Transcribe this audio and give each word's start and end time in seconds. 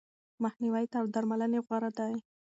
مخنیوی 0.43 0.85
تر 0.93 1.03
درملنې 1.13 1.59
غوره 1.65 1.89
دی. 1.97 2.13